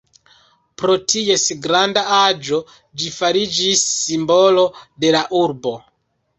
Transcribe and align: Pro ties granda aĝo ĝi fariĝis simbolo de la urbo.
Pro 0.81 0.95
ties 1.13 1.43
granda 1.65 2.03
aĝo 2.21 2.61
ĝi 3.03 3.13
fariĝis 3.19 3.87
simbolo 3.93 4.67
de 5.05 5.17
la 5.21 5.25
urbo. 5.45 5.79